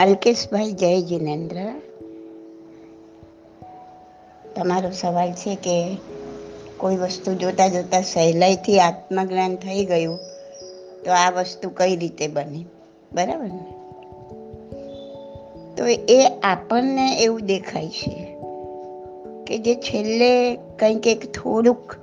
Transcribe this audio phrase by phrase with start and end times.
[0.00, 1.56] અલ્કેશભાઈ, જય જિનેન્દ્ર.
[4.56, 5.96] તમારો સવાલ છે કે
[6.76, 10.18] કોઈ વસ્તુ જોતાં જોતાં સહેલાઈથી આત્મજ્ઞાન થઈ ગયું,
[11.04, 12.64] તો આ વસ્તુ કઈ રીતે બની?
[13.12, 13.66] બરાબર ને?
[15.76, 18.36] તો એ આપણને એવું દેખાય છે
[19.46, 21.96] કે જે છેલ્લે કંઈક એક થોડુંક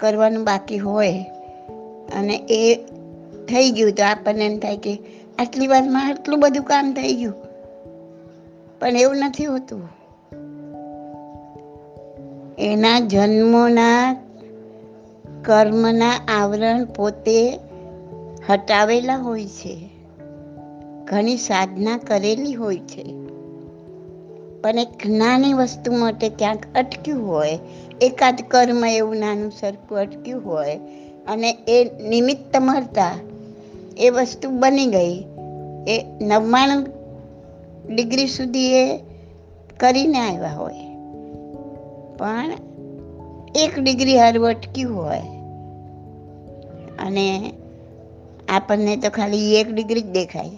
[0.00, 1.24] કરવાનું બાકી હોય
[2.14, 2.74] અને એ
[3.48, 4.98] થઈ ગયું, તો આપણને એમ થાય કે
[5.38, 7.49] આટલી વારમાં આટલું બધું કામ થઈ ગયું.
[8.80, 9.88] પણ એવું નથી હોતું.
[12.58, 14.14] એના જન્મોના
[15.44, 17.60] કર્મના આવરણ પોતે
[18.48, 19.90] હટાવેલા હોય છે.
[21.04, 23.14] ઘણી સાધના કરેલી હોય છે.
[24.62, 27.58] પણ એક નાની વસ્તુ માટે ક્યાંક અટક્યું હોય,
[28.00, 30.80] એકાદ કર્મ એવું નાનું સરખું અટક્યું હોય,
[31.28, 33.10] અને એ નિમિત્ત મળતા
[33.98, 35.24] એ વસ્તુ બની ગઈ.
[35.86, 36.99] એ નવ્વાણું
[37.90, 38.98] ડિગ્રી સુધી એ
[39.80, 40.90] કરીને આવ્યા હોય.
[42.18, 42.52] પણ
[43.54, 45.22] એક ડિગ્રી હારું અટક્યું હોય
[46.98, 47.52] અને
[48.48, 50.50] આપણને તો ખાલી એક ડિગ્રી જ દેખાય.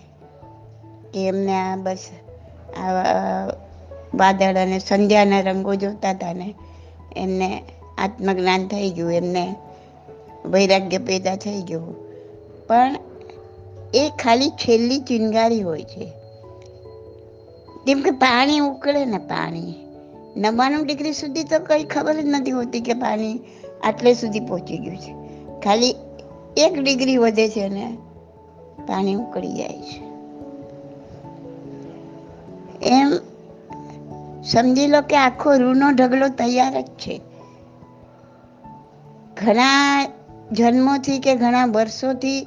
[1.14, 1.98] કે એમને આ બસ
[2.78, 2.92] આ
[4.14, 6.54] વાદળ અને સંધ્યાના રંગો જોતા હતા ને
[7.16, 7.62] એમને
[7.98, 9.54] આત્મજ્ઞાન થઈ ગયું, એમને
[10.46, 11.94] વૈરાગ્ય પેદા થઈ ગયું.
[12.66, 12.96] પણ
[13.94, 16.21] એ ખાલી છેલ્લી ચિનગારી હોય છે.
[17.86, 19.74] જેમ કે પાણી ઉકળે ને પાણી.
[20.36, 23.40] નવ્વાણું ડિગ્રી સુધી તો કંઈ ખબર જ નથી હોતી કે પાણી
[23.84, 25.14] આટલે સુધી પહોંચી ગયું છે.
[25.60, 25.94] ખાલી
[26.56, 27.96] એક ડિગ્રી વધે છે ને
[28.86, 30.12] પાણી ઉકળી જાય છે.
[32.86, 33.12] એમ
[34.42, 37.20] સમજી લો કે આખો રૂનો ઢગલો તૈયાર જ છે.
[39.42, 40.06] ઘણા
[40.52, 42.46] જન્મોથી કે ઘણા વર્ષોથી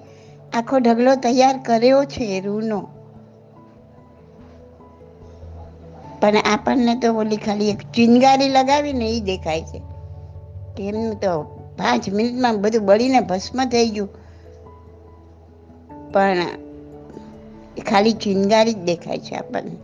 [0.53, 2.88] આખો ઢગલો તૈયાર કર્યો છે રૂનો
[6.21, 9.81] પણ આપણને તો ઓલી ખાલી એક ચિનગારી લગાવીને એ દેખાય છે.
[10.80, 11.43] એમનું તો
[11.77, 14.09] પાંચ મિનિટમાં બધું બળીને ભસ્મ થઈ ગયું.
[16.14, 16.37] પણ
[17.89, 19.76] ખાલી ચિનગારી જ દેખાય છે આપણને.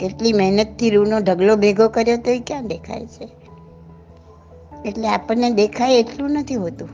[0.00, 3.28] કેટલી મહેનતથી રૂનો ઢગલો ભેગો કર્યો તો એ ક્યાં દેખાય છે?
[4.84, 6.88] એટલે આપણને દેખાય એટલું નથી હોતું.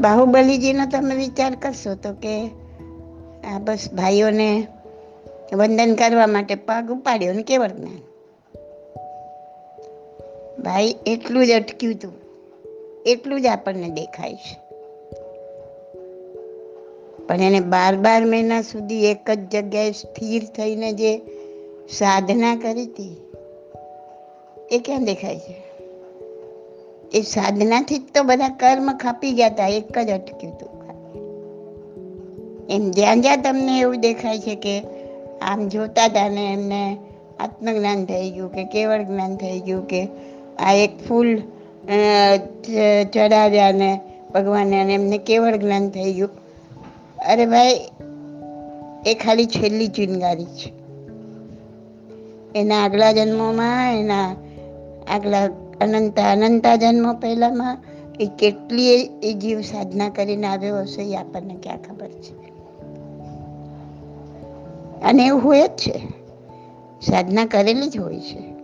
[0.00, 2.63] બાહુબલીજીનો તમે વિચાર કરશો તો કે
[3.58, 4.66] બસ ભાઈઓને
[5.52, 7.98] વંદન કરવા માટે પગ ઉપાડ્યો ને કેવળ જ્ઞાન.
[10.62, 12.12] ભાઈ, એટલું જ અટક્યું હતું
[13.06, 14.64] એટલું જ આપણને દેખાય છે.
[17.26, 21.18] પણ એને બાર બાર મહિના સુધી એક જ જગ્યાએ સ્થિર થઈને જે
[21.90, 23.16] સાધના કરી હતી,
[24.70, 25.64] એ ક્યાં દેખાય છે?
[27.12, 30.53] એ સાધનાથી જ તો બધા કર્મ ખાપી ગયા હતા એક જ અટક્યું
[32.70, 34.82] એમ જ્યાં જ્યાં તમને એવું દેખાય છે કે
[35.42, 36.96] આમ જોતા હતા ને એમને
[37.40, 40.08] આત્મજ્ઞાન થઈ ગયું કે કેવળ જ્ઞાન થઈ ગયું કે
[40.58, 41.38] આ એક ફૂલ
[43.12, 44.00] ચડાવ્યા ને
[44.34, 46.30] ભગવાને અને એમને કેવળ જ્ઞાન થઈ ગયું.
[47.28, 47.80] અરે ભાઈ,
[49.06, 50.72] એ ખાલી છેલ્લી ચિનગારી છે.
[52.58, 54.36] એના આગલા જન્મોમાં, એના
[55.08, 55.44] આગલા
[55.80, 57.78] અનંત, અનંતા જન્મો પહેલામાં
[58.20, 62.43] એ કેટલી એ જીવ સાધના કરીને આવ્યો હશે એ આપણને ક્યાં ખબર છે?
[65.04, 66.02] અને એવું હોય જ છે.
[67.00, 68.54] સાધના કરેલી જ હોય છે.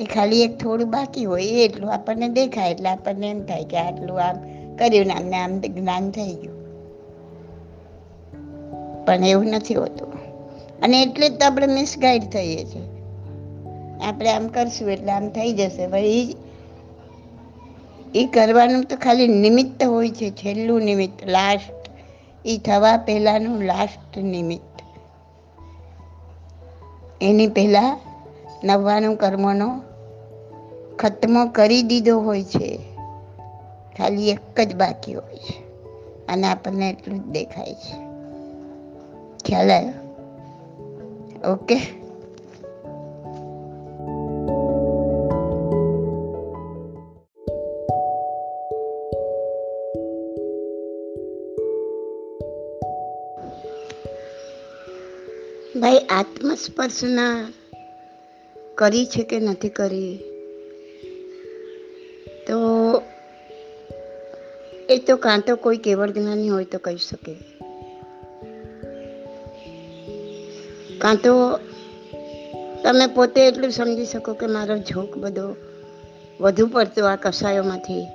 [0.00, 3.76] એ ખાલી એક થોડું બાકી હોય, એ એટલું આપણને દેખાય, એટલે આપણને એમ થાય કે
[3.76, 4.36] આટલું આમ
[4.76, 6.58] કર્યું ને આમને આમ જ્ઞાન થઈ ગયું.
[9.06, 10.12] પણ એવું નથી હોતું.
[10.82, 12.82] અને એટલે જ તો આપણે મિસગાઈડ થઈએ છીએ.
[14.04, 15.86] આપણે આમ કરશું એટલે આમ થઈ જશે.
[15.86, 16.34] ભાઈ
[18.14, 20.30] એ કરવાનું તો ખાલી નિમિત્ત હોય છે.
[20.30, 21.90] છેલ્લું નિમિત્ત લાસ્ટ
[22.44, 24.67] એ થવા પહેલાંનું લાસ્ટ નિમિત્ત.
[27.20, 28.00] એની પહેલાં
[28.64, 29.80] નવ્વાણું કર્મનો
[30.98, 32.78] ખતમો કરી દીધો હોય છે.
[33.98, 35.62] ખાલી એક જ બાકી હોય છે.
[36.28, 38.08] અને આપણને એટલું જ દેખાય છે.
[39.44, 40.08] ખ્યાલ આવ્યો?
[41.52, 42.07] ઓકે.
[55.80, 57.52] ભાઈ આત્મસ્પર્શના
[58.74, 60.18] કરી છે કે નથી કરી?
[62.46, 62.58] તો
[64.90, 67.34] એ તો કાં તો કોઈ કેવળ જ્ઞાની હોય તો કહી શકે.
[70.98, 71.56] કાં તો
[72.82, 75.56] તમે પોતે એટલું સમજી શકો કે મારો ઝોક બધો
[76.40, 78.06] વધુ પડતો આ કસાયોમાંથી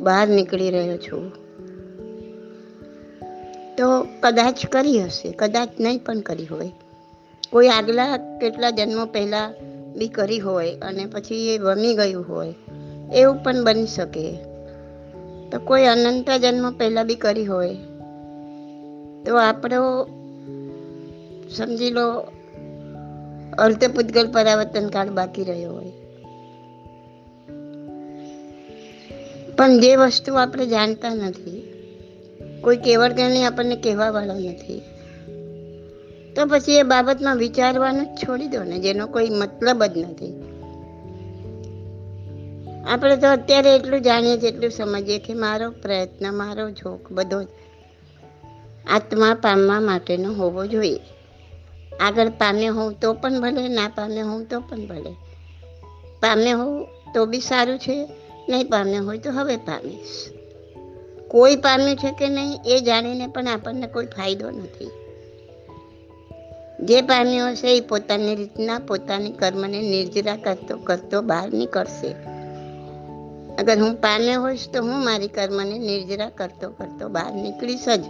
[0.00, 1.49] બહાર નીકળી રહ્યો છું.
[3.80, 6.72] તો કદાચ કરી હશે, કદાચ નહીં પણ કરી હોય.
[7.50, 9.54] કોઈ આગલા કેટલા જન્મો પહેલાં
[9.94, 12.54] બી કરી હોય અને પછી એ વમી ગયું હોય,
[13.14, 14.32] એવું પણ બની શકે.
[15.52, 17.74] તો કોઈ અનંત જન્મ પહેલાં બી કરી હોય,
[19.24, 20.04] તો આપણો,
[21.56, 22.10] સમજી લો,
[23.58, 25.92] અર્ધ પૂતગલ પરાવર્તન કાળ બાકી રહ્યો હોય.
[29.56, 31.59] પણ જે વસ્તુ આપણે જાણતા નથી
[32.60, 34.82] કોઈ કેવળ જ્ઞાની આપણને કહેવા વાળો નથી.
[36.36, 40.42] તો પછી એ બાબતમાં વિચારવાનું છોડી દો ને, જેનો કોઈ મતલબ જ નથી.
[42.88, 47.40] આપણે તો અત્યારે એટલું જાણીએ છીએ, એટલું સમજીએ કે મારો પ્રયત્ન, મારો ઝોક બધો
[48.90, 51.00] આત્મા પામવા માટેનો હોવો જોઈએ.
[52.00, 55.12] આગળ પામે હોઉં તો પણ ભલે, ના પામે હોઉં તો પણ ભલે.
[56.20, 58.08] પામે હોઉં તો બી સારું છે,
[58.48, 60.39] નહીં પામે હોય તો હવે પામીશ.
[61.30, 64.90] કોઈ પામ્યું છે કે નહીં એ જાણીને પણ આપણને કોઈ ફાયદો નથી.
[66.80, 72.14] જે પામ્યો હશે એ પોતાની રીતના, પોતાની કર્મને નિર્જરા કરતો કરતો બહાર નીકળશે.
[73.56, 78.04] અગર હું પામ્યો હોઈશ તો હું મારી કર્મને નિર્જરા કરતો કરતો બહાર નીકળીશ જ.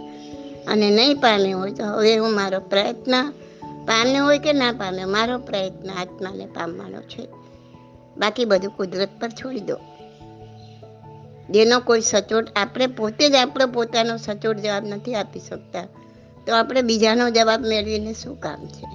[0.67, 3.29] અને નહીં પામ્યો હોય તો હવે હું મારો પ્રયત્ન
[3.85, 5.07] પામ્યો હોય કે ના પામ્યો?
[5.07, 7.27] મારો પ્રયત્ન આત્માને પામવાનો છે.
[8.17, 9.79] બાકી બધું કુદરત પર છોડી દો.
[11.51, 15.83] જેનો કોઈ સચોટ, આપણે પોતે જ આપણો પોતાનો સચોટ જવાબ નથી આપી શકતા.
[16.47, 18.85] તો આપણે બીજાનો જવાબ મેળવીને શું કામ છે?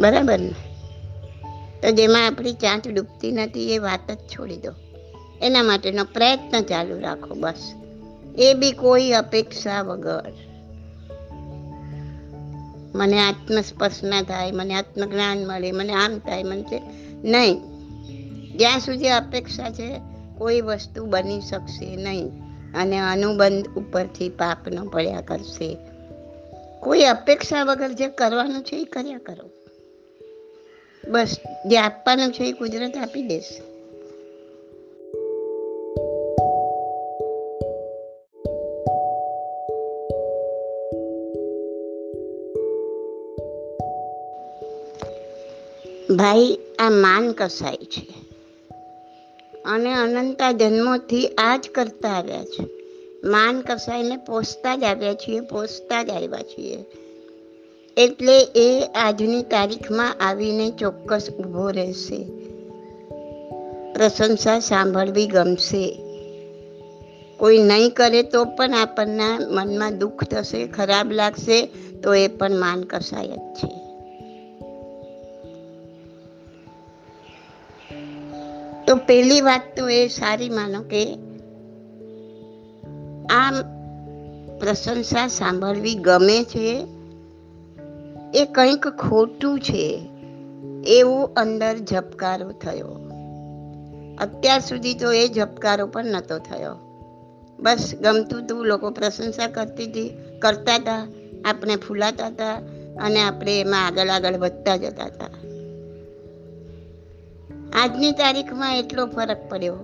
[0.00, 0.54] બરાબર ને?
[1.82, 4.72] તો જેમાં આપણી ચાંચ ડૂબતી નથી એ વાત જ છોડી દો.
[5.42, 7.74] એના માટેનો પ્રયત્ન ચાલુ રાખો બસ.
[8.38, 10.32] એ બી કોઈ અપેક્ષા વગર.
[12.94, 16.82] મને આત્મસ્પર્શ ના થાય, મને આત્મજ્ઞાન મળે, મને આમ થાય, મને છે
[17.24, 17.69] નહીં.
[18.56, 20.00] જ્યાં સુધી અપેક્ષા છે,
[20.38, 22.30] કોઈ વસ્તુ બની શકશે નહીં
[22.74, 25.76] અને અનુબંધ ઉપરથી પાપનો પડ્યા કરશે.
[26.80, 29.50] કોઈ અપેક્ષા વગર જે કરવાનું છે, એ કર્યા કરો.
[31.10, 31.36] બસ,
[31.66, 33.70] જે આપવાનું છે, એ કુદરત આપી દેશે.
[46.16, 48.09] ભાઈ, આ માન કસાય છે.
[49.64, 52.68] અને અનંતા જન્મોથી આ જ કરતા આવ્યા છે.
[53.24, 56.84] માન કસાઈને પોસતા જ આવ્યા છીએ, પોસતા જ આવ્યા છીએ.
[57.96, 62.24] એટલે એ આજની તારીખમાં આવીને ચોક્કસ ઊભો રહેશે.
[63.92, 66.02] પ્રશંસા સાંભળવી ગમશે.
[67.36, 71.68] કોઈ નહીં કરે તો પણ આપણના મનમાં દુઃખ થશે, ખરાબ લાગશે,
[72.02, 73.89] તો એ પણ માન કસાય જ છે.
[78.90, 81.14] તો પહેલી વાત તો એ સારી માનો કે
[83.30, 83.54] આમ
[84.58, 86.86] પ્રશંસા સાંભળવી ગમે છે,
[88.34, 90.08] એ કંઈક ખોટું છે,
[90.86, 92.86] એવું અંદર ઝબકારો થયો.
[94.20, 96.76] અત્યાર સુધી તો એ ઝબકારો પણ નહોતો થયો.
[97.60, 100.08] બસ ગમતું તું, લોકો પ્રશંસા કરતી હતી
[100.38, 101.06] કરતા હતા
[101.44, 102.54] આપણે ફૂલાતા હતા
[103.02, 105.39] અને આપણે એમાં આગળ આગળ વધતા જતા હતા
[107.72, 109.78] આજની તારીખમાં એટલો ફરક પડ્યો.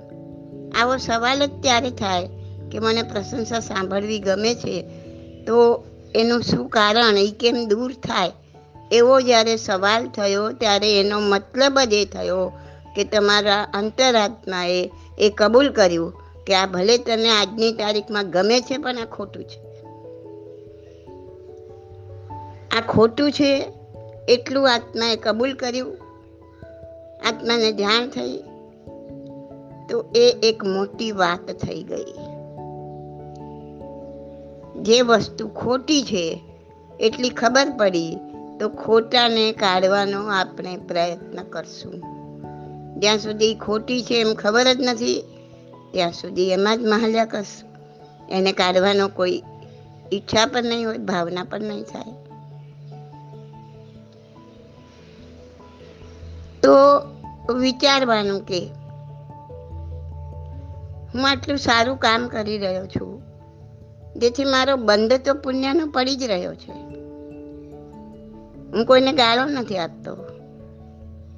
[0.81, 2.28] આવો સવાલ જ ત્યારે થાય
[2.73, 4.83] કે મને પ્રશંસા સાંભળવી ગમે છે,
[5.47, 8.33] તો એનું શું કારણ એ કેમ દૂર થાય?
[8.93, 12.52] એવો જ્યારે સવાલ થયો, ત્યારે એનો મતલબ જ એ થયો
[12.97, 16.12] કે તમારા અંતરાત્માએ એ કબૂલ કર્યું
[16.47, 19.66] કે આ ભલે તને આજની તારીખમાં ગમે છે, પણ આ ખોટું છે.
[22.69, 23.73] આ ખોટું છે,
[24.28, 26.06] એટલું આત્માએ કબૂલ કર્યું
[27.25, 28.42] આત્માને જાણ થઈ,
[29.90, 32.12] તો એ એક મોટી વાત થઈ ગઈ.
[34.82, 36.40] જે વસ્તુ ખોટી છે,
[37.00, 38.16] એટલી ખબર પડી,
[38.61, 41.94] તો ખોટાને કાઢવાનો આપણે પ્રયત્ન કરશું.
[43.00, 45.23] જ્યાં સુધી ખોટી છે એમ ખબર જ નથી,
[45.92, 47.70] ત્યાં સુધી એમાં જ મહાલ્યા કરશું.
[48.28, 49.42] એને કાઢવાનો કોઈ
[50.12, 52.25] ઈચ્છા પણ નહીં હોય, ભાવના પણ નહીં થાય.
[56.63, 56.71] તો
[57.55, 58.69] વિચારવાનું કે
[61.15, 63.23] હું આટલું સારું કામ કરી રહ્યો છું.
[64.17, 66.73] જેથી મારો બંધ તો પુણ્યનો પડી જ રહ્યો છે.
[68.73, 70.17] હું કોઈને ગાળો નથી આપતો.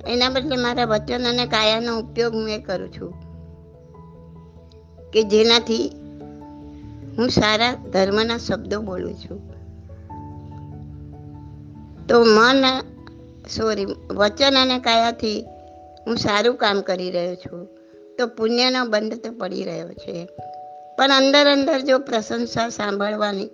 [0.08, 3.14] એના બદલે મારા વચન અને કાયાનો ઉપયોગ હું એ કરું છું.
[5.12, 5.88] કે જેનાથી
[7.18, 9.58] હું સારા ધર્મના શબ્દો બોલું છું.
[12.06, 12.64] તો મન
[13.48, 15.46] સોરી, વચન અને કાયાથી
[16.06, 17.68] હું સારું કામ કરી રહ્યો છું.
[18.18, 20.28] તો પુણ્યનો બંધ તો પડી રહ્યો છે.
[20.98, 23.50] પણ અંદર અંદર જો પ્રશંસા સાંભળવાની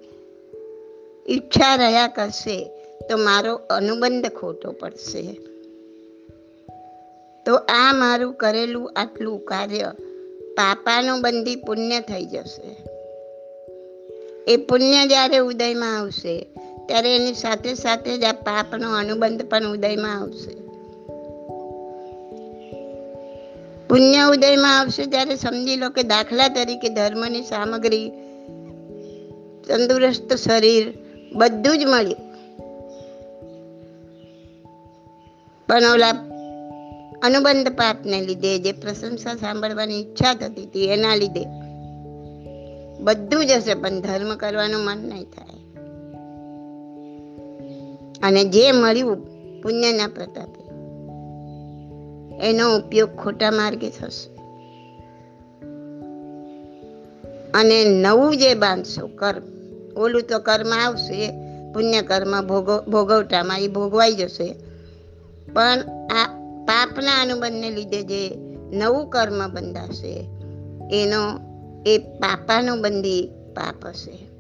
[1.29, 2.65] ઈચ્છા રહ્યા કરશે,
[3.11, 5.23] તો મારો અનુબંધ ખોટો પડશે.
[7.47, 9.93] તો આ મારું કરેલું આટલું કાર્ય
[10.53, 12.77] પાપાનું બંધી પુણ્ય થઈ જશે.
[14.47, 16.49] એ પુણ્ય જ્યારે ઉદયમાં આવશે
[16.87, 20.65] ત્યારે એની સાથે સાથે જ આ પાપનો અનુબંધ પણ ઉદયમાં આવશે.
[23.89, 28.11] પુણ્ય ઉદયમાં આવશે ત્યારે સમજી લો કે દાખલા તરીકે ધર્મની સામગ્રી,
[29.69, 30.95] તંદુરસ્ત શરીર
[31.33, 32.35] બધું જ મળ્યું.
[35.69, 36.11] પણ ઓલા
[37.23, 41.45] અનુબંધ પાપને લીધે, જે પ્રશંસા સાંભળવાની ઈચ્છા થતી હતી, એના લીધે
[43.01, 45.64] બધું જ હશે, પણ ધર્મ કરવાનું મન નહીં થાય.
[48.25, 49.17] અને જે મળ્યું
[49.63, 50.65] પુણ્યના પ્રતાપે,
[52.49, 54.35] એનો ઉપયોગ ખોટા માર્ગે થશે.
[57.51, 59.43] અને નવું જે બાંધશો, કર્મ,
[60.01, 61.31] ઓલું તો કર્મ આવશે
[61.73, 64.55] પુણ્ય કર્મ ભોગવ, ભોગવટામાં એ ભોગવાઈ જશે.
[65.55, 65.79] પણ
[66.11, 66.27] આ
[66.65, 68.35] પાપના અનુબંધને લીધે જે
[68.73, 70.29] નવું કર્મ બંધાશે,
[70.93, 71.23] એનો,
[71.87, 74.34] એ પાપાનું બંધી પાપ હશે.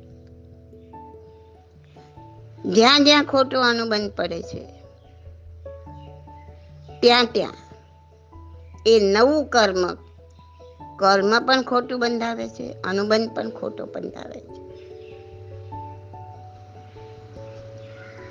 [2.64, 4.62] જ્યાં જ્યાં ખોટું અનુબંધ પડે છે,
[7.00, 7.52] ત્યાં ત્યાં
[8.86, 9.94] એ નવું કર્મ
[10.96, 14.64] કર્મ પણ ખોટું બંધાવે છે, અનુબંધ પણ ખોટો બંધાવે છે.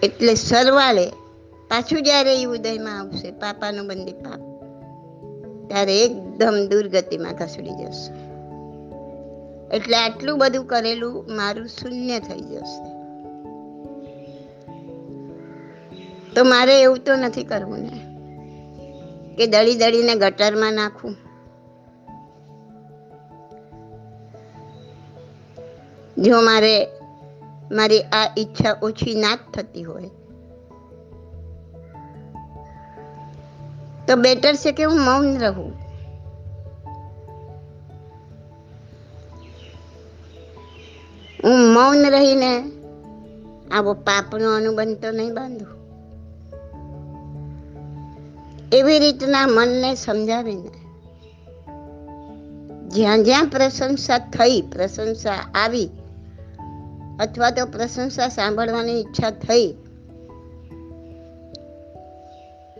[0.03, 1.05] એટલે સરવાળે
[1.67, 4.41] પાછું જ્યારે એ ઉદયમાં આવશે, પાપાનું બંધી પાપ,
[5.67, 8.13] ત્યારે એકદમ દુર્ગતિમાં ખસડી જશે.
[9.75, 12.92] એટલે આટલું બધું કરેલું મારું શૂન્ય થઈ જશે.
[16.35, 17.97] તો મારે એવું તો નથી કરવું ને,
[19.37, 21.13] કે દળી દળીને ગટરમાં નાખું.
[26.17, 26.73] જો મારે,
[27.71, 30.11] મારી આ ઈચ્છા ઓછી ના જ થતી હોય,
[34.07, 35.71] તો બેટર છે કે હું મૌન રહું.
[41.43, 42.51] હું મૌન રહીને
[43.71, 45.82] આવો પાપનો અનુબંધ તો નહીં બાંધું.
[48.73, 50.71] એવી રીતના મનને સમજાવીને.
[52.89, 55.89] જ્યાં જ્યાં પ્રશંસા થઈ, પ્રશંસા આવી,
[57.19, 59.67] અથવા તો પ્રશંસા સાંભળવાની ઈચ્છા થઈ,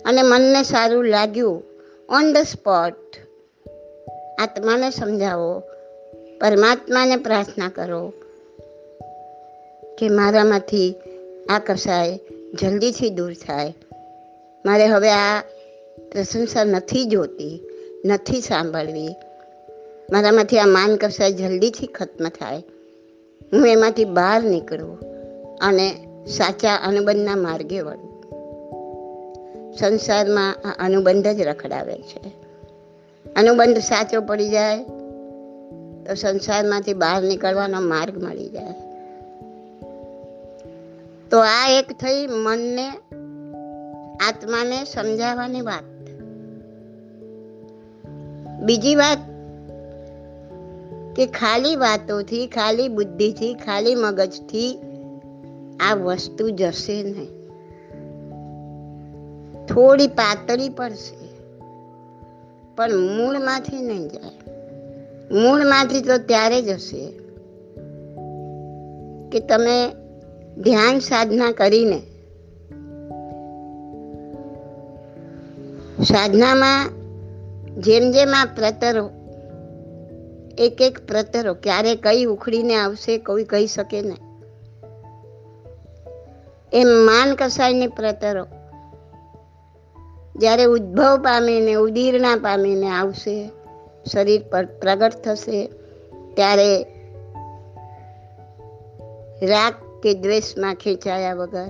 [0.06, 1.64] અને મનને સારું લાગ્યું
[2.10, 2.98] ઓન ધ સ્પોટ
[4.42, 5.60] આત્માને સમજાવો,
[6.42, 8.14] પરમાત્માને પ્રાર્થના કરો,
[10.00, 10.96] કે મારામાંથી
[11.50, 12.20] આ કસાય
[12.62, 13.74] જલ્દીથી દૂર થાય.
[14.66, 15.42] મારે હવે આ
[16.14, 17.62] પ્રશંસા નથી જોતી,
[18.06, 19.16] નથી સાંભળવી.
[20.12, 22.64] મારામાંથી આ માન કસાય જલ્દીથી ખત્મ થાય.
[23.54, 25.00] હું એમાંથી બહાર નીકળું
[25.62, 28.14] અને સાચા અનુબંધના માર્ગે વળું.
[29.74, 32.32] સંસારમાં આ અનુબંધ જ રખડાવે છે.
[33.36, 34.84] અનુબંધ સાચો પડી જાય
[36.06, 38.74] તો સંસારમાંથી બહાર નીકળવાનો માર્ગ મળી જાય.
[41.32, 42.90] તો આ એક થઈ મનને,
[44.18, 45.93] આત્માને સમજાવવાની વાત.
[48.60, 49.18] બીજી વાત
[51.16, 54.82] કે ખાલી વાતોથી, ખાલી બુદ્ધિથી, ખાલી મગજથી
[55.90, 57.30] આ વસ્તુ જશે નહીં.
[59.66, 61.28] થોડી પાતળી પડશે,
[62.76, 64.54] પણ મૂળમાંથી નહીં જાય.
[65.42, 67.12] મૂળમાંથી તો ત્યારે જ હશે
[69.32, 69.92] કે તમે
[70.58, 72.02] ધ્યાન સાધના કરીને,
[76.04, 77.03] સાધનામાં
[77.78, 79.10] જેમ જેમ આ પ્રતરો,
[80.58, 84.18] એક એક પ્રતરો ક્યારે કઈ ઉખડીને આવશે કોઈ કહી શકે નહીં.
[86.74, 88.46] એમ માન કસાયની પ્રતરો,
[90.36, 93.50] જ્યારે ઉદ્ભવ પામીને ઉદીર્ણા પામીને આવશે,
[94.12, 95.70] શરીર પર પ્રગટ થશે,
[96.34, 96.84] ત્યારે
[99.42, 101.70] રાગ કે દ્વેષમાં ખેંચાયા વગર,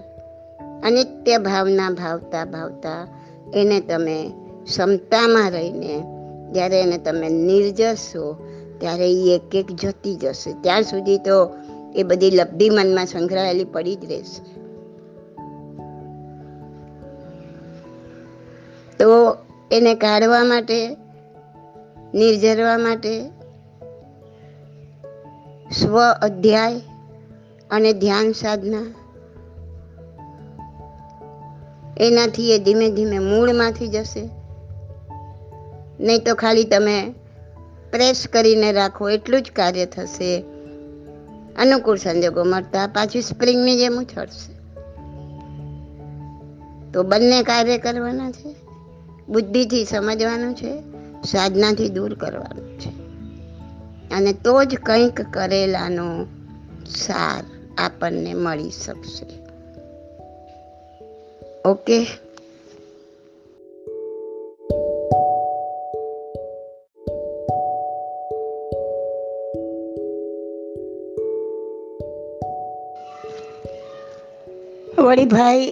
[0.84, 3.08] અનિત્ય ભાવના ભાવતા ભાવતા
[3.54, 6.04] એને તમે ક્ષમતામાં રહીને
[6.54, 8.48] જ્યારે એને તમે નિર્જશો
[8.80, 10.54] ત્યારે એ એક એક જતી જશે.
[10.62, 11.56] ત્યાં સુધી તો
[11.96, 14.64] એ બધી લબ્ધિ મનમાં સંગ્રહાયેલી પડી જ રહેશે.
[18.98, 19.36] તો
[19.72, 20.98] એને કાઢવા માટે,
[22.14, 23.30] નિર્જરવા માટે
[25.72, 26.82] સ્વ અધ્યાય
[27.72, 28.86] અને ધ્યાન સાધના
[31.98, 34.43] એનાથી એ ધીમે ધીમે મૂળમાંથી જશે.
[36.00, 37.14] નહીં તો ખાલી તમે
[37.92, 40.44] પ્રેસ કરીને રાખો, એટલું જ કાર્ય થશે.
[41.60, 44.54] અનુકૂળ સંજોગો મળતા પાછું સ્પ્રિંગની જેમ ઉછળશે.
[46.92, 48.56] તો બંને કાર્ય કરવાના છે.
[49.30, 50.82] બુદ્ધિથી સમજવાનું છે,
[51.24, 53.04] સાધનાથી દૂર કરવાનું છે.
[54.16, 56.26] અને તો જ કંઈક કરેલાનો
[56.88, 57.44] સાર
[57.78, 59.26] આપણને મળી શકશે.
[61.66, 62.08] ઓકે?
[75.14, 75.72] વળી ભાઈ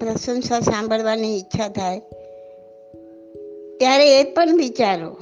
[0.00, 2.00] પ્રશંસા સાંભળવાની ઈચ્છા થાય,
[3.78, 5.16] ત્યારે એ પણ વિચારો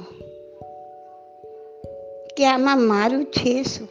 [2.37, 3.87] કે આમાં મારું છે શું?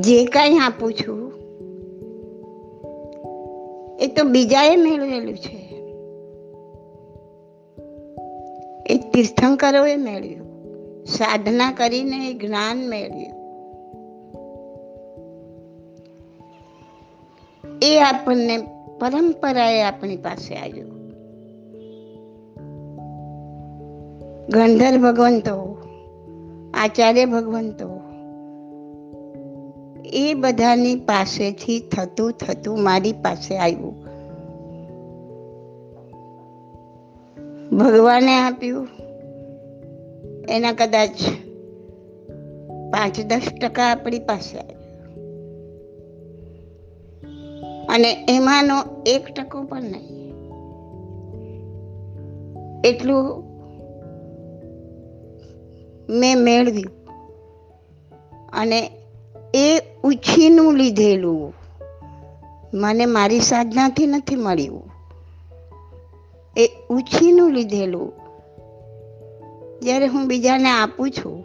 [0.00, 1.20] જે કાંઈ આપું છું,
[4.00, 5.62] એ તો બીજાએ મેળવેલું છે.
[8.94, 10.50] એ તીર્થંકરોએ મેળવ્યું,
[11.04, 13.43] સાધના કરીને એ જ્ઞાન મેળવ્યું.
[17.84, 18.58] એ આપણને
[19.00, 20.94] પરંપરાએ આપણી પાસે આવ્યું.
[24.48, 25.56] ગંધર ભગવંતો
[26.74, 27.88] આચાર્ય ભગવંતો,
[30.04, 34.04] એ બધાની પાસેથી થતું થતું મારી પાસે આવ્યું.
[37.76, 38.88] ભગવાને આપ્યું.
[40.48, 41.16] એના કદાચ
[42.92, 44.73] પાંચ દસ ટકા આપણી પાસે આવ્યું.
[47.94, 50.34] અને એમાંનો એક ટકો પણ નહીં.
[52.84, 53.44] એટલું
[56.08, 57.08] મેં મેળવ્યું.
[58.52, 58.90] અને
[59.54, 61.54] એ ઉછીનું લીધેલું.
[62.74, 64.90] મને મારી સાધનાથી નથી મળ્યું.
[66.56, 68.12] એ ઉછીનું લીધેલું.
[69.80, 71.44] જ્યારે હું બીજાને આપું છું,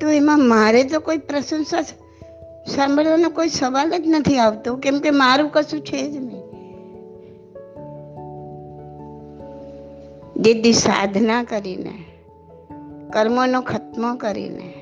[0.00, 1.82] તો એમાં મારે તો કોઈ પ્રશંસા
[2.66, 6.46] સાંભળવાનો કોઈ સવાલ જ નથી આવતો, કેમ કે મારું કશું છે જ નહીં.
[10.36, 11.92] દીદી સાધના કરીને,
[13.12, 14.72] કર્મોનો ખત્મો કરીને,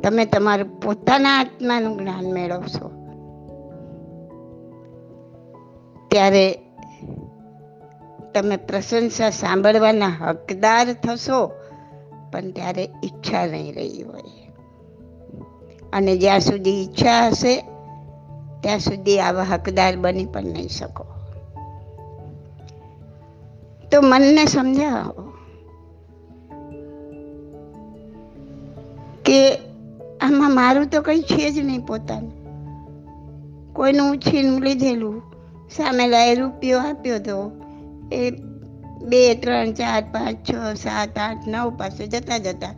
[0.00, 2.90] તમે તમારું પોતાના આત્માનું જ્ઞાન મેળવશો.
[6.10, 6.58] ત્યારે
[8.34, 11.46] તમે પ્રશંસા સાંભળવાના હકદાર થશો,
[12.32, 14.47] પણ ત્યારે ઈચ્છા નહીં રહી હોય.
[15.92, 17.60] અને જ્યાં સુધી ઈચ્છા હશે,
[18.60, 21.06] ત્યાં સુધી આવા હકદાર બની પણ નહીં શકો.
[23.92, 25.32] તો મનને સમજાવો
[29.24, 29.56] કે
[30.20, 32.38] આમાં મારું તો કંઈ છે જ નહીં પોતાનું.
[33.72, 35.22] કોઈનું ઉછીનું લીધેલું
[35.70, 37.52] સામેલાએ રૂપિયો આપ્યો તો
[38.12, 38.30] એ
[39.02, 42.74] બે, ત્રણ, ચાર, પાંચ, છ, સાત, આઠ, નવ પાસે જતા જતા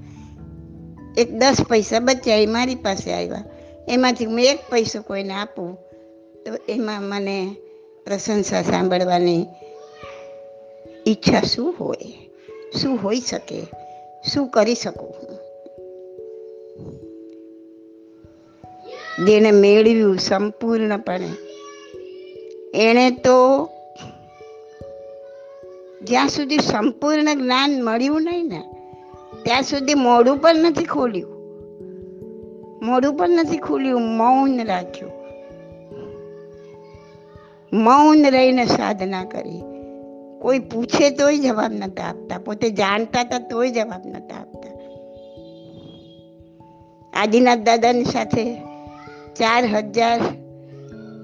[1.18, 3.44] એક દસ પૈસા બચ્યા એ મારી પાસે આવ્યા.
[3.88, 5.78] એમાંથી હું એક પૈસો કોઈને આપું,
[6.46, 7.56] તો એમાં મને
[8.04, 9.46] પ્રશંસા સાંભળવાની
[11.06, 12.30] ઈચ્છા શું હોય?
[12.82, 13.66] શું હોઈ શકે?
[14.32, 15.38] શું કરી શકું હું?
[19.26, 21.30] જેણે મેળવ્યું સંપૂર્ણપણે.
[22.74, 23.68] એણે તો
[26.02, 28.79] જ્યાં સુધી સંપૂર્ણ જ્ઞાન મળ્યું નહીં ને
[29.50, 31.30] ત્યાં સુધી મોઢું પણ નથી ખોલ્યું.
[32.82, 35.12] મોઢું પણ નથી ખોલ્યું, મૌન રાખ્યું.
[37.72, 39.62] મૌન રહીને સાધના કરી.
[40.42, 42.38] કોઈ પૂછે તોય જવાબ નતા આપતા.
[42.38, 44.72] પોતે જાણતા હતા તોય જવાબ નતા આપતા.
[47.22, 48.54] આદિનાથ દાદાની સાથે
[49.34, 50.20] ચાર હજાર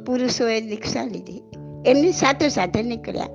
[0.06, 1.42] પુરુષોએ દીક્ષા લીધી.
[1.86, 3.26] એમની સાથે સાથે નીકળ્યા.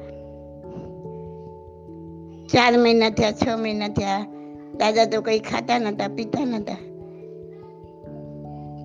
[2.46, 4.41] ચાર મહિના થયા, છ મહિના થયા.
[4.78, 6.76] દાદા તો કંઈ ખાતા નતા પીતા નતા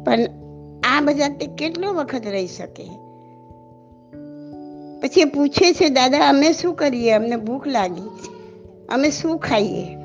[0.05, 0.19] પણ
[0.85, 2.87] આ બધા તે કેટલો વખત રહી શકે?
[5.01, 7.13] પછી પૂછે છે, દાદા, અમે શું કરીએ?
[7.13, 8.11] અમને ભૂખ લાગી.
[8.89, 9.97] અમે શું ખાઈએ?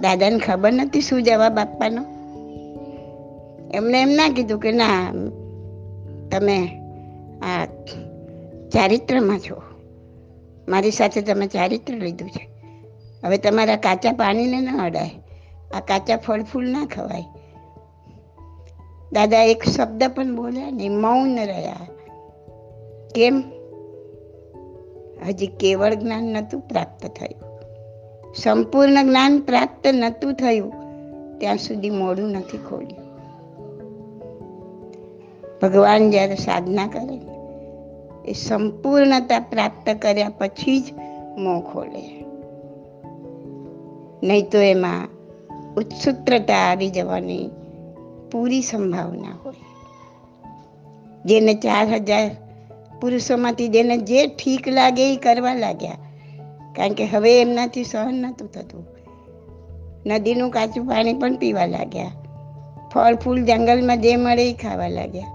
[0.00, 2.02] દાદાને ખબર નથી શું જવાબ આપવાનો.
[3.74, 5.12] એમણે એમ ના કીધું કે, ના,
[6.32, 6.68] તમે
[7.42, 7.64] આ
[8.68, 9.62] ચારિત્રમાં છો.
[10.68, 12.49] મારી સાથે તમે ચારિત્ર લીધું છે.
[13.24, 15.10] હવે તમારા કાચા પાણીને ન અડાય.
[15.74, 17.24] આ કાચા ફળ ફૂલ ના ખવાય.
[19.12, 21.76] દાદા એક શબ્દ પણ બોલ્યા નહીં મૌન રહ્યા.
[23.14, 23.42] કેમ?
[25.28, 27.50] હજી કેવળ જ્ઞાન નહોતું પ્રાપ્ત થયું.
[28.34, 30.72] સંપૂર્ણ જ્ઞાન પ્રાપ્ત નહોતું થયું.
[31.38, 33.10] ત્યાં સુધી મોડું નથી ખોલ્યું.
[35.62, 37.20] ભગવાન જ્યારે સાધના કરે
[38.30, 40.84] એ સંપૂર્ણતા પ્રાપ્ત કર્યા પછી જ
[41.38, 42.24] મોં ખોલે.
[44.22, 45.08] નહીં તો એમાં
[45.74, 47.50] ઉત્સુત્રતા આવી જવાની
[48.32, 49.54] પૂરી સંભાવના હોય.
[51.24, 52.30] જેને ચાર હજાર
[53.00, 55.92] પુરુષોમાંથી જેને જે ઠીક લાગે એ કરવા લાગ્યા.
[56.76, 58.86] કારણ કે હવે એમનાથી સહન નહોતું થતું.
[60.06, 62.10] નદીનું કાચું પાણી પણ પીવા લાગ્યા.
[62.94, 65.26] ફળ ફૂલ જંગલમાં જે મળે એ ખાવા લાગ્યા.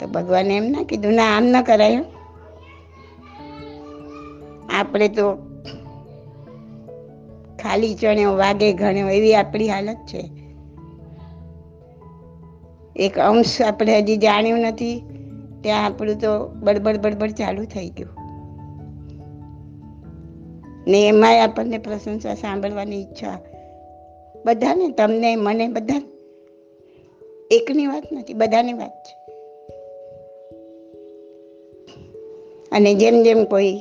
[0.00, 2.04] તો ભગવાને એમ ના કીધું, ના, આમ ન કરાય
[4.74, 5.51] આપણે તો
[7.62, 10.30] ખાલી ચણ્યો વાગે ઘણ્યો એવી આપણી હાલત છે.
[12.96, 15.02] એક અંશ આપણે હજી જાણ્યું નથી,
[15.62, 18.08] ત્યાં આપણું તો બડબડ બડબડ ચાલુ થઈ ગયું.
[20.86, 23.38] ને એમાંય આપણને પ્રશંસા સાંભળવાની ઈચ્છા.
[24.46, 26.02] બધાને, તમને, મને બધા
[27.50, 29.22] એકની વાત નથી, બધાની વાત છે.
[32.72, 33.78] અને જેમ જેમ કોઈ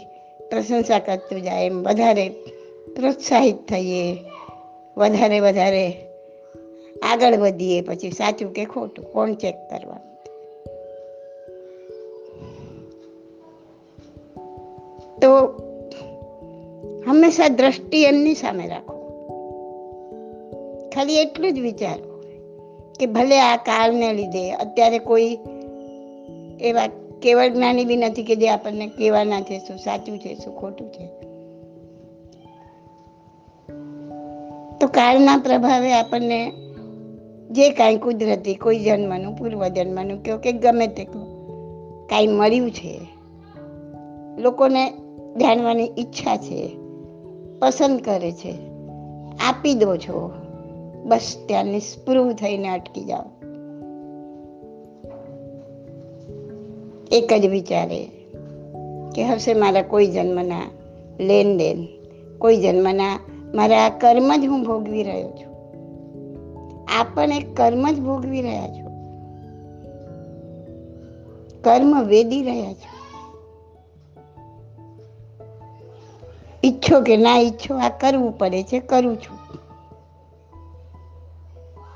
[0.49, 2.33] પ્રશંસા કરતું જાય, એમ વધારે
[2.95, 4.17] પ્રોત્સાહિત થઈએ.
[4.97, 5.93] વધારે વધારે
[7.01, 7.81] આગળ વધીએ.
[7.81, 9.05] પછી સાચું કે ખોટું?
[9.05, 10.11] કોણ ચેક કરવાનું?
[15.21, 15.37] તો
[17.07, 19.01] હંમેશા દ્રષ્ટિ એમની સામે રાખો.
[20.95, 22.23] ખાલી એટલું જ વિચારો
[22.99, 25.37] કે ભલે આ કાળને લીધે અત્યારે કોઈ
[26.61, 26.87] એવા
[27.21, 31.20] કેવળ જ્ઞાની બી નથી કે જે આપણને કહેવાના છે શું સાચું છે, શું ખોટું છે.
[34.81, 36.51] તો કાળના પ્રભાવે આપણને
[37.51, 41.03] જે કાંઈ કુદરતી, કોઈ જન્મનું પૂર્વ જન્મનું કહો કે ગમે તે
[42.09, 42.99] કાંઈ મળ્યું છે.
[44.37, 44.89] લોકોને
[45.41, 46.77] જાણવાની ઈચ્છા છે,
[47.59, 48.53] પસંદ કરે છે.
[49.49, 50.31] આપી દો છો.
[51.05, 53.23] બસ ત્યાં નિસ્પૃહ થઈને અટકી જાઓ.
[57.11, 58.03] એક જ વિચારે
[59.15, 60.61] કે હશે મારા કોઈ જન્મના
[61.19, 61.87] લેન દેન,
[62.37, 63.19] કોઈ જન્મના
[63.53, 65.51] મારા કર્મ જ હું ભોગવી રહ્યો છું.
[66.99, 68.91] આ પણ એક કર્મ જ ભોગવી રહ્યા છો.
[71.61, 73.01] કર્મ વેદી રહ્યા છો.
[76.63, 79.37] ઈચ્છો કે ના ઈચ્છો, આ કરવું પડે છે, કરું છું.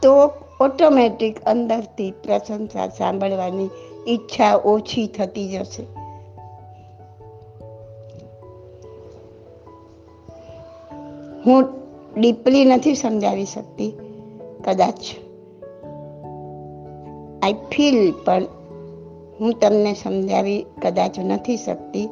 [0.01, 3.69] તો ઓટોમેટિક અંદરથી પ્રશંસા સાંભળવાની
[4.07, 5.94] ઈચ્છા ઓછી થતી જશે.
[11.45, 11.63] હું
[12.17, 13.93] ડીપલી નથી સમજાવી શકતી,
[14.63, 14.99] કદાચ.
[17.43, 18.43] આઈ ફીલ પણ
[19.39, 22.09] હું તમને સમજાવી કદાચ નથી શકતી,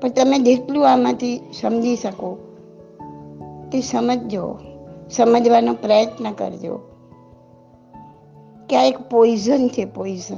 [0.00, 2.38] પણ તમે જેટલું આમાંથી સમજી શકો
[3.72, 4.58] તે સમજજો,
[5.10, 6.80] સમજવાનો પ્રયત્ન કરજો.
[8.68, 10.36] કે આ એક પોઈઝન છે પોઈઝન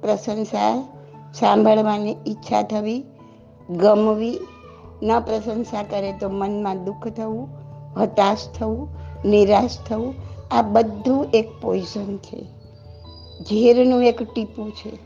[0.00, 0.88] પ્રશંસા,
[1.34, 3.04] સાંભળવાની ઈચ્છા થવી,
[3.70, 4.38] ગમવી
[5.02, 7.48] ન પ્રશંસા કરે તો મનમાં દુઃખ થવું,
[7.96, 8.88] હતાશ થવું,
[9.24, 10.14] નિરાશ થવું,
[10.50, 12.44] આ બધું એક પોઈઝન છે.
[13.50, 14.98] ઝેરનું એક ટીપું છે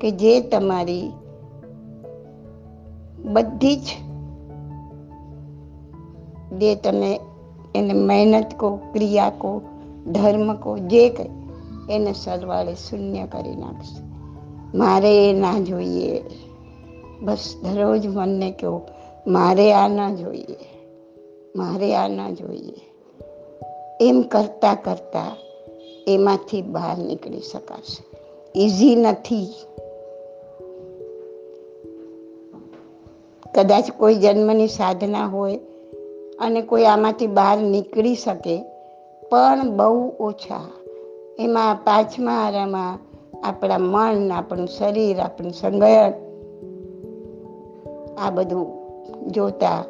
[0.00, 1.12] કે જે તમારી
[3.24, 3.86] બધી જ
[6.58, 7.20] જે તમે
[7.74, 9.62] એને મહેનત કો ક્રિયા કો
[10.06, 11.30] ધર્મ કો જે કંઈ,
[11.90, 14.02] એને સરવાળે શૂન્ય કરી નાખશે.
[14.76, 16.22] મારે એ ના જોઈએ.
[17.20, 18.82] બસ દરરોજ મનને કહો
[19.26, 20.56] મારે આ ના જોઈએ,
[21.56, 22.80] મારે આ ના જોઈએ.
[24.00, 25.36] એમ કરતા કરતા
[26.06, 28.04] એમાંથી બહાર નીકળી શકાશે.
[28.60, 29.48] ઇઝી નથી.
[33.54, 35.56] કદાચ કોઈ જન્મની સાધના હોય
[36.38, 38.62] અને કોઈ આમાંથી બહાર નીકળી શકે,
[39.30, 40.70] પણ બહુ ઓછા.
[41.38, 42.98] એમાં પાંચમા આરામાં
[43.48, 46.23] આપણા મન, આપણું શરીર, આપણું સંગયન
[48.18, 48.66] આ બધું
[49.30, 49.84] જોતા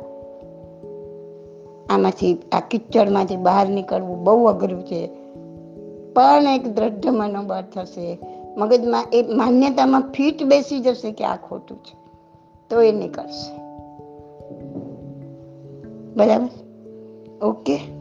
[1.91, 5.07] આમાંથી આ કિચડમાંથી બહાર નીકળવું બહુ અઘરું છે.
[6.15, 8.19] પણ એક દ્રઢ મનોબળ થશે.
[8.57, 11.97] મગજમાં એ માન્યતામાં ફીટ બેસી જશે કે આ ખોટું છે.
[12.71, 13.65] તો એ નીકળશે.
[16.17, 16.49] બરાબર?
[17.47, 17.94] ઓકે?